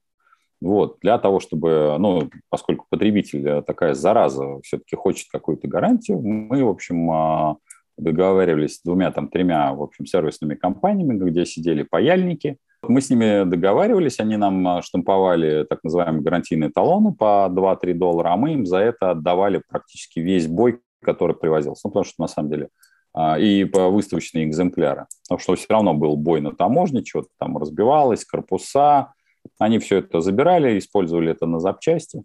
вот, 0.62 1.00
для 1.02 1.18
того, 1.18 1.40
чтобы, 1.40 1.98
ну, 2.00 2.30
поскольку 2.50 2.86
потребитель 2.90 3.46
э, 3.46 3.62
такая 3.64 3.94
зараза 3.94 4.62
все-таки 4.64 4.96
хочет 4.96 5.28
какую-то 5.30 5.68
гарантию, 5.68 6.22
мы, 6.22 6.64
в 6.64 6.70
общем, 6.70 7.12
а, 7.12 7.58
договаривались 7.98 8.78
с 8.78 8.82
двумя, 8.82 9.12
там, 9.12 9.28
тремя, 9.28 9.74
в 9.74 9.84
общем, 9.84 10.06
сервисными 10.06 10.56
компаниями, 10.56 11.18
где 11.30 11.46
сидели 11.46 11.84
паяльники– 11.84 12.58
мы 12.90 13.02
с 13.02 13.10
ними 13.10 13.44
договаривались, 13.46 14.20
они 14.20 14.38
нам 14.38 14.68
а, 14.68 14.82
штамповали 14.82 15.66
так 15.70 15.84
называемые 15.84 16.22
гарантийные 16.22 16.70
талоны 16.70 17.14
по 17.14 17.48
2-3 17.50 17.94
доллара, 17.94 18.34
а 18.34 18.38
мы 18.38 18.54
им 18.54 18.66
за 18.66 18.78
это 18.78 19.12
отдавали 19.12 19.62
практически 19.68 20.20
весь 20.20 20.48
бой, 20.48 20.80
который 21.02 21.36
привозился. 21.36 21.82
Ну, 21.86 21.92
потому 21.92 22.06
что 22.06 22.22
на 22.22 22.28
самом 22.28 22.50
деле 22.50 22.70
а, 23.14 23.38
и 23.40 23.64
по 23.66 23.90
выставочные 23.90 24.46
экземпляры. 24.46 25.06
Потому 25.24 25.40
что 25.40 25.56
все 25.56 25.68
равно 25.70 25.94
был 25.94 26.16
бой 26.16 26.42
на 26.42 26.52
таможне, 26.52 27.04
что-то 27.04 27.30
там 27.40 27.58
разбивалось, 27.58 28.26
корпуса. 28.26 29.14
Они 29.60 29.80
все 29.80 29.98
это 29.98 30.22
забирали, 30.22 30.78
использовали 30.78 31.32
это 31.32 31.46
на 31.46 31.60
запчасти. 31.60 32.24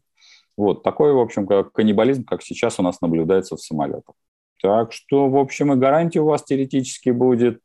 Вот 0.57 0.83
такой, 0.83 1.13
в 1.13 1.19
общем, 1.19 1.47
как 1.47 1.73
каннибализм, 1.73 2.25
как 2.25 2.43
сейчас 2.43 2.81
у 2.81 2.83
нас 2.83 3.01
наблюдается 3.01 3.57
в 3.57 3.61
самолетах. 3.61 4.15
Так 4.61 4.93
что, 4.93 5.29
в 5.29 5.37
общем, 5.37 5.73
и 5.73 5.77
гарантия 5.77 6.21
у 6.21 6.27
вас 6.27 6.43
теоретически 6.43 7.11
будет, 7.11 7.61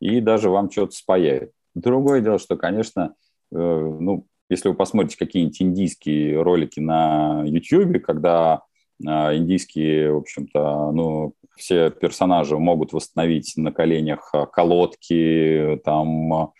и 0.00 0.20
даже 0.20 0.50
вам 0.50 0.70
что-то 0.70 0.92
спаяет. 0.92 1.52
Другое 1.76 2.22
дело, 2.22 2.38
что, 2.38 2.56
конечно, 2.56 3.14
э, 3.52 3.56
ну, 3.56 4.26
если 4.48 4.70
вы 4.70 4.74
посмотрите 4.74 5.18
какие-нибудь 5.18 5.60
индийские 5.60 6.40
ролики 6.40 6.80
на 6.80 7.42
YouTube, 7.44 8.02
когда 8.02 8.62
э, 9.06 9.36
индийские, 9.36 10.14
в 10.14 10.16
общем-то, 10.16 10.90
ну, 10.92 11.34
все 11.54 11.90
персонажи 11.90 12.56
могут 12.56 12.94
восстановить 12.94 13.52
на 13.58 13.72
коленях 13.72 14.30
э, 14.32 14.46
колодки, 14.50 15.78
там, 15.84 16.52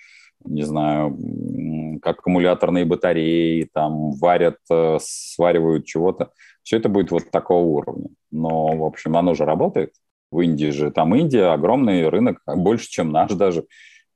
не 0.44 0.64
знаю, 0.64 1.99
как 2.02 2.18
аккумуляторные 2.18 2.85
батареи, 2.85 3.70
там, 3.73 4.12
варят, 4.18 4.58
сваривают 4.99 5.87
чего-то. 5.87 6.30
Все 6.62 6.76
это 6.76 6.90
будет 6.90 7.11
вот 7.11 7.30
такого 7.30 7.64
уровня. 7.64 8.11
Но, 8.30 8.66
в 8.76 8.85
общем, 8.85 9.16
оно 9.16 9.32
же 9.32 9.46
работает. 9.46 9.92
В 10.30 10.40
Индии 10.40 10.70
же, 10.70 10.90
там 10.90 11.14
Индия, 11.14 11.54
огромный 11.54 12.06
рынок, 12.11 12.42
больше, 12.46 12.90
чем 12.90 13.11
наш 13.11 13.32
даже. 13.32 13.64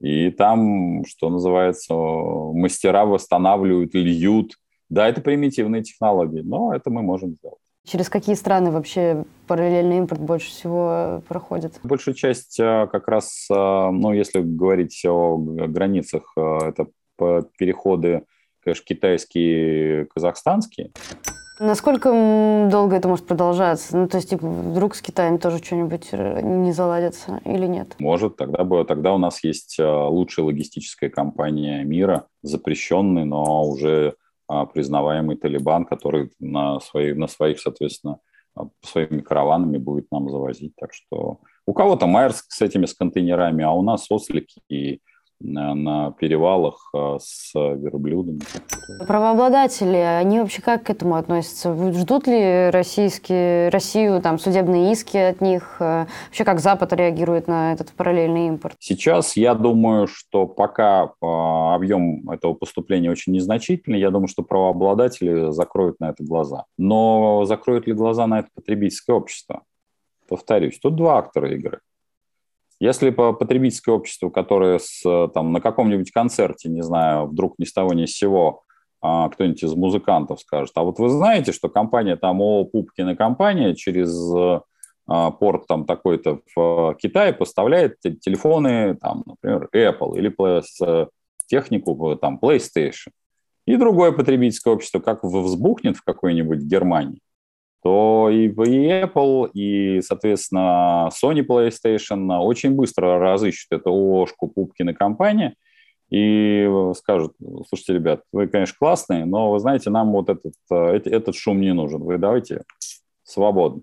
И 0.00 0.30
там, 0.30 1.04
что 1.04 1.28
называется, 1.28 1.95
мастера 1.95 3.04
восстанавливают, 3.04 3.95
льют. 3.95 4.54
Да, 4.88 5.09
это 5.09 5.21
примитивные 5.21 5.83
технологии, 5.83 6.40
но 6.40 6.75
это 6.75 6.90
мы 6.90 7.02
можем 7.02 7.35
сделать. 7.35 7.59
Через 7.87 8.09
какие 8.09 8.35
страны 8.35 8.71
вообще 8.71 9.25
параллельный 9.47 9.99
импорт 9.99 10.21
больше 10.21 10.49
всего 10.50 11.23
проходит? 11.28 11.80
Большая 11.83 12.14
часть 12.14 12.61
э, 12.61 12.88
как 12.90 13.09
раз, 13.09 13.47
э, 13.50 13.54
ну, 13.54 14.12
если 14.12 14.40
говорить 14.40 15.02
о 15.07 15.37
границах, 15.38 16.33
э, 16.37 16.59
это 16.69 16.87
переходы, 17.59 18.25
конечно, 18.62 18.85
китайские, 18.85 20.07
казахстанские. 20.07 20.92
Насколько 21.62 22.09
долго 22.71 22.97
это 22.97 23.07
может 23.07 23.26
продолжаться? 23.26 23.95
Ну, 23.95 24.09
то 24.09 24.17
есть, 24.17 24.31
типа, 24.31 24.47
вдруг 24.47 24.95
с 24.95 25.02
Китаем 25.02 25.38
тоже 25.38 25.59
что-нибудь 25.59 26.09
э, 26.12 26.40
не 26.40 26.73
заладится 26.73 27.43
или 27.45 27.67
нет? 27.67 27.97
Может, 27.99 28.37
тогда, 28.37 28.64
бы, 28.64 28.83
тогда 28.87 29.12
у 29.12 29.19
нас 29.19 29.45
есть 29.45 29.79
э, 29.79 29.85
лучшая 29.87 30.47
логистическая 30.47 31.11
компания 31.11 31.85
мира, 31.85 32.26
запрещенный, 32.43 33.26
но 33.26 33.69
уже 33.69 34.14
а, 34.49 34.64
признаваемый 34.64 35.37
Талибан, 35.37 35.85
который 35.85 36.33
на, 36.40 36.81
свои, 36.81 37.12
на 37.12 37.29
своих, 37.29 37.61
соответственно, 37.61 38.21
а, 38.57 38.69
своими 38.83 39.21
караванами 39.21 39.76
будет 39.76 40.11
нам 40.11 40.29
завозить. 40.31 40.73
Так 40.76 40.95
что 40.95 41.40
у 41.67 41.75
кого-то 41.75 42.07
Майерск 42.07 42.47
с 42.49 42.62
этими 42.62 42.87
с 42.87 42.95
контейнерами, 42.95 43.62
а 43.64 43.71
у 43.71 43.83
нас 43.83 44.11
ослики 44.11 44.61
и 44.69 45.02
на 45.40 46.12
перевалах 46.12 46.90
а, 46.94 47.18
с 47.18 47.52
верблюдами. 47.54 48.40
Правообладатели, 49.06 49.97
они 49.97 50.40
вообще 50.40 50.62
как 50.62 50.85
к 50.85 50.90
этому 50.90 51.16
относятся? 51.16 51.75
Ждут 51.92 52.26
ли 52.26 52.70
российские, 52.70 53.68
Россию 53.70 54.20
там, 54.20 54.38
судебные 54.38 54.92
иски 54.92 55.16
от 55.16 55.40
них? 55.40 55.76
А, 55.80 56.06
вообще 56.26 56.44
как 56.44 56.61
Запад 56.61 56.92
реагирует 56.92 57.49
на 57.49 57.73
этот 57.73 57.90
параллельный 57.92 58.49
импорт? 58.49 58.76
Сейчас 58.78 59.37
я 59.37 59.54
думаю, 59.54 60.06
что 60.06 60.47
пока 60.47 61.12
а, 61.23 61.75
объем 61.75 62.28
этого 62.30 62.54
поступления 62.54 63.11
очень 63.11 63.32
незначительный, 63.32 64.00
я 64.00 64.11
думаю, 64.11 64.28
что 64.28 64.42
правообладатели 64.42 65.50
закроют 65.52 66.00
на 66.00 66.11
это 66.11 66.23
глаза. 66.23 66.64
Но 66.76 67.44
закроют 67.47 67.87
ли 67.87 67.92
глаза 67.92 68.26
на 68.26 68.40
это 68.40 68.49
потребительское 68.54 69.16
общество? 69.16 69.62
Повторюсь, 70.28 70.78
тут 70.78 70.97
два 70.97 71.18
актора 71.18 71.52
игры. 71.54 71.80
Если 72.80 73.10
по 73.10 73.34
потребительское 73.34 73.94
общество, 73.94 74.30
которое 74.30 74.78
с, 74.78 75.02
там, 75.34 75.52
на 75.52 75.60
каком-нибудь 75.60 76.10
концерте, 76.12 76.70
не 76.70 76.82
знаю, 76.82 77.26
вдруг 77.26 77.54
ни 77.58 77.64
с 77.64 77.72
того 77.75 77.92
ни 77.92 78.06
с 78.06 78.16
сего 78.16 78.62
а, 79.02 79.28
кто-нибудь 79.28 79.62
из 79.62 79.75
музыкантов 79.75 80.40
скажет, 80.40 80.72
а 80.75 80.82
вот 80.82 80.99
вы 80.99 81.10
знаете, 81.10 81.52
что 81.52 81.68
компания 81.68 82.16
там 82.16 82.40
ООО 82.40 82.64
Пупкина 82.64 83.16
компания 83.16 83.75
через 83.75 84.10
а, 85.06 85.30
порт 85.30 85.66
там 85.66 85.84
такой-то 85.84 86.40
в 86.54 86.94
Китае 86.94 87.34
поставляет 87.34 87.99
телефоны, 88.00 88.94
там, 88.94 89.25
например, 89.26 89.68
Apple 89.75 90.16
или 90.16 90.34
технику 91.46 92.16
там 92.16 92.38
PlayStation. 92.42 93.10
И 93.66 93.76
другое 93.76 94.12
потребительское 94.12 94.72
общество, 94.72 95.00
как 95.00 95.22
взбухнет 95.22 95.96
в 95.96 96.02
какой-нибудь 96.02 96.60
Германии, 96.60 97.20
то 97.82 98.28
и, 98.30 98.46
и 98.49 99.02
Apple, 99.02 99.50
и, 99.52 100.00
соответственно, 100.02 101.08
Sony 101.10 101.44
PlayStation 101.46 102.38
очень 102.38 102.72
быстро 102.72 103.18
разыщут 103.18 103.72
эту 103.72 103.90
ООшку 103.90 104.49
Пупкина 104.49 104.94
компания 104.94 105.54
и 106.10 106.68
скажут, 106.96 107.34
слушайте, 107.68 107.94
ребят, 107.94 108.22
вы, 108.32 108.49
конечно, 108.49 108.75
классные, 108.78 109.25
но, 109.25 109.52
вы 109.52 109.60
знаете, 109.60 109.90
нам 109.90 110.12
вот 110.12 110.28
этот, 110.28 110.54
этот 110.70 111.37
шум 111.37 111.60
не 111.60 111.72
нужен. 111.72 112.02
Вы 112.02 112.18
давайте 112.18 112.62
свободно. 113.22 113.82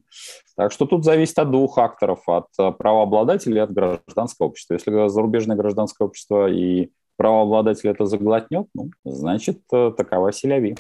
Так 0.58 0.72
что 0.72 0.86
тут 0.86 1.06
зависит 1.06 1.40
от 1.40 1.52
двух 1.52 1.78
акторов, 1.78 2.28
от 2.28 2.48
правообладателей 2.78 3.58
и 3.58 3.62
от 3.62 3.72
гражданского 3.72 4.48
общества. 4.48 4.74
Если 4.74 5.08
зарубежное 5.08 5.56
гражданское 5.56 6.04
общество 6.04 6.50
и 6.50 6.90
правообладатель 7.16 7.90
это 7.90 8.06
заглотнет, 8.06 8.68
ну, 8.74 8.92
значит, 9.06 9.62
э, 9.74 9.92
такова 9.96 10.32
селяви. 10.32 10.76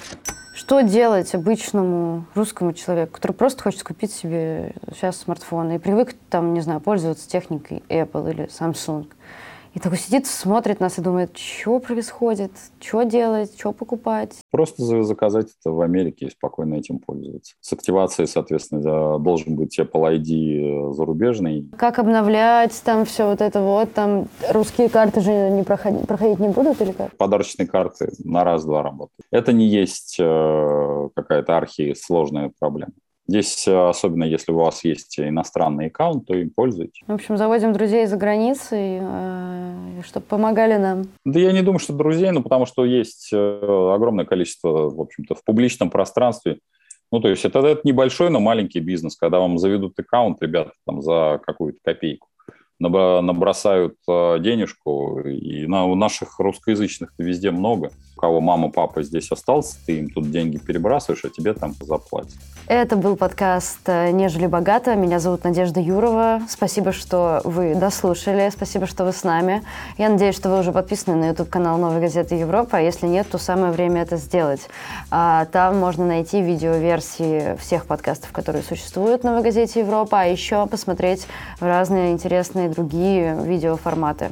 Что 0.57 0.81
делать 0.81 1.35
обычному 1.35 2.25
русскому 2.33 2.73
человеку, 2.73 3.13
который 3.13 3.33
просто 3.33 3.61
хочет 3.61 3.83
купить 3.83 4.11
себе 4.11 4.73
сейчас 4.91 5.17
смартфон 5.17 5.69
и 5.73 5.77
привык 5.77 6.15
там, 6.31 6.55
не 6.55 6.61
знаю, 6.61 6.79
пользоваться 6.79 7.29
техникой 7.29 7.83
Apple 7.89 8.31
или 8.31 8.45
Samsung? 8.45 9.05
И 9.77 9.79
такой 9.79 9.99
сидит, 9.99 10.25
смотрит 10.25 10.79
нас 10.79 10.97
и 10.97 11.03
думает, 11.03 11.37
что 11.37 11.77
происходит, 11.77 12.49
что 12.79 13.03
делать, 13.03 13.53
что 13.59 13.73
покупать. 13.73 14.33
Просто 14.49 15.03
заказать 15.03 15.49
это 15.61 15.69
в 15.69 15.81
Америке 15.81 16.25
и 16.25 16.29
спокойно 16.31 16.73
этим 16.73 16.97
пользоваться. 16.97 17.53
С 17.61 17.73
активацией, 17.73 18.27
соответственно, 18.27 19.19
должен 19.19 19.55
быть 19.55 19.77
Apple 19.77 20.17
ID 20.17 20.89
э, 20.89 20.93
зарубежный. 20.93 21.69
Как 21.77 21.99
обновлять 21.99 22.73
там 22.83 23.05
все 23.05 23.27
вот 23.27 23.39
это 23.39 23.61
вот, 23.61 23.93
там 23.93 24.29
русские 24.49 24.89
карты 24.89 25.21
же 25.21 25.51
не 25.51 25.61
проходить, 25.61 26.07
проходить 26.07 26.39
не 26.39 26.49
будут 26.49 26.81
или 26.81 26.91
как? 26.91 27.15
Подарочные 27.15 27.67
карты 27.67 28.11
на 28.23 28.43
раз-два 28.43 28.81
работают. 28.81 29.27
Это 29.29 29.53
не 29.53 29.67
есть 29.67 30.17
э, 30.19 31.09
какая-то 31.15 31.55
архисложная 31.55 32.51
проблема. 32.57 32.93
Здесь, 33.27 33.67
э, 33.67 33.89
особенно 33.89 34.23
если 34.23 34.53
у 34.53 34.55
вас 34.55 34.85
есть 34.85 35.19
иностранный 35.19 35.87
аккаунт, 35.87 36.25
то 36.27 36.33
им 36.33 36.49
пользуйтесь. 36.49 37.01
В 37.05 37.11
общем, 37.11 37.35
заводим 37.37 37.73
друзей 37.73 38.05
за 38.05 38.15
границей, 38.15 38.99
э, 39.01 40.01
чтобы 40.05 40.25
помогали 40.25 40.77
нам. 40.77 41.03
Да 41.25 41.39
я 41.39 41.51
не 41.51 41.61
думаю, 41.61 41.79
что 41.79 41.93
друзей, 41.93 42.31
ну 42.31 42.41
потому 42.41 42.65
что 42.65 42.85
есть 42.85 43.29
э, 43.33 43.59
огромное 43.93 44.25
количество, 44.25 44.89
в 44.89 45.01
общем-то, 45.01 45.35
в 45.35 45.43
публичном 45.43 45.89
пространстве. 45.89 46.59
Ну, 47.11 47.21
то 47.21 47.29
есть 47.29 47.45
это, 47.45 47.59
это 47.59 47.81
небольшой, 47.85 48.29
но 48.29 48.39
маленький 48.39 48.79
бизнес, 48.79 49.15
когда 49.15 49.39
вам 49.39 49.57
заведут 49.57 49.97
аккаунт, 49.97 50.41
ребята, 50.41 50.71
там 50.85 51.01
за 51.01 51.39
какую-то 51.45 51.79
копейку 51.83 52.26
набросают 52.79 53.95
э, 54.07 54.37
денежку, 54.39 55.21
и 55.21 55.65
на, 55.67 55.85
у 55.85 55.95
наших 55.95 56.39
русскоязычных 56.39 57.13
везде 57.17 57.51
много. 57.51 57.91
У 58.15 58.19
кого 58.19 58.41
мама, 58.41 58.71
папа 58.71 59.03
здесь 59.03 59.31
остался, 59.31 59.77
ты 59.85 59.99
им 59.99 60.09
тут 60.09 60.31
деньги 60.31 60.57
перебрасываешь, 60.57 61.23
а 61.23 61.29
тебе 61.29 61.53
там 61.53 61.73
заплатят. 61.79 62.33
Это 62.69 62.97
был 62.97 63.15
подкаст 63.15 63.79
э, 63.85 64.11
«Нежели 64.11 64.45
богато». 64.45 64.95
Меня 64.95 65.19
зовут 65.19 65.45
Надежда 65.45 65.79
Юрова. 65.79 66.41
Спасибо, 66.49 66.91
что 66.91 67.39
вы 67.45 67.75
дослушали. 67.75 68.49
Спасибо, 68.49 68.87
что 68.87 69.05
вы 69.05 69.13
с 69.13 69.23
нами. 69.23 69.63
Я 69.97 70.09
надеюсь, 70.09 70.35
что 70.35 70.49
вы 70.49 70.59
уже 70.59 70.73
подписаны 70.73 71.15
на 71.15 71.29
YouTube-канал 71.29 71.77
«Новой 71.77 72.01
газеты 72.01 72.35
Европа». 72.35 72.79
А 72.79 72.81
если 72.81 73.07
нет, 73.07 73.29
то 73.29 73.37
самое 73.37 73.71
время 73.71 74.01
это 74.01 74.17
сделать. 74.17 74.67
А, 75.11 75.45
там 75.45 75.77
можно 75.77 76.05
найти 76.05 76.41
видеоверсии 76.41 77.55
всех 77.55 77.85
подкастов, 77.85 78.33
которые 78.33 78.63
существуют 78.63 79.21
в 79.21 79.23
«Новой 79.23 79.43
газете 79.43 79.79
Европа», 79.79 80.19
а 80.19 80.25
еще 80.25 80.67
посмотреть 80.67 81.25
разные 81.61 82.11
интересные 82.11 82.66
разные 82.67 82.69
другие 82.69 83.35
видеоформаты. 83.43 84.31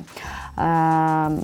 Эм, 0.58 1.44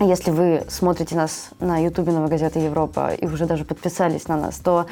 если 0.00 0.30
вы 0.32 0.64
смотрите 0.68 1.14
нас 1.14 1.50
на 1.60 1.78
YouTube 1.78 2.08
Новой 2.08 2.28
газеты 2.28 2.58
Европа 2.58 3.12
и 3.14 3.26
уже 3.26 3.46
даже 3.46 3.64
подписались 3.64 4.28
на 4.28 4.36
нас, 4.36 4.58
то, 4.58 4.86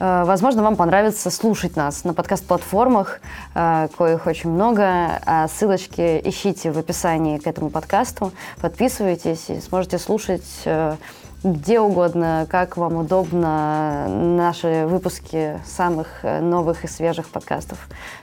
э, 0.00 0.24
возможно, 0.24 0.62
вам 0.62 0.76
понравится 0.76 1.30
слушать 1.30 1.76
нас 1.76 2.04
на 2.04 2.12
подкаст-платформах, 2.12 3.20
э, 3.54 3.88
коих 3.96 4.26
очень 4.26 4.50
много. 4.50 5.20
А 5.24 5.48
ссылочки 5.48 6.20
ищите 6.24 6.72
в 6.72 6.78
описании 6.78 7.38
к 7.38 7.46
этому 7.46 7.70
подкасту, 7.70 8.32
подписывайтесь 8.60 9.48
и 9.48 9.60
сможете 9.60 9.98
слушать 9.98 10.62
э, 10.64 10.96
где 11.44 11.78
угодно, 11.78 12.46
как 12.50 12.76
вам 12.76 12.96
удобно 12.96 14.08
наши 14.08 14.86
выпуски 14.88 15.60
самых 15.64 16.24
новых 16.24 16.84
и 16.84 16.88
свежих 16.88 17.28
подкастов 17.28 17.78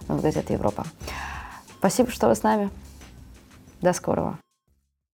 Новой 0.10 0.22
газеты 0.22 0.52
Европа. 0.52 0.84
Спасибо, 1.86 2.10
что 2.10 2.30
вы 2.30 2.34
с 2.34 2.42
нами. 2.42 2.72
До 3.80 3.94
скорого. 3.94 4.40